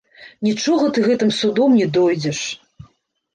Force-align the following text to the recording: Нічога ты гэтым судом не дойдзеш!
Нічога 0.47 0.87
ты 0.95 1.03
гэтым 1.07 1.33
судом 1.41 1.77
не 1.83 1.87
дойдзеш! 1.99 2.41